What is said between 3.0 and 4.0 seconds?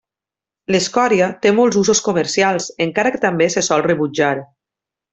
que també se sol